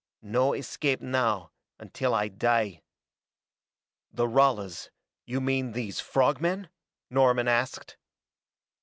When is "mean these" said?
5.39-5.99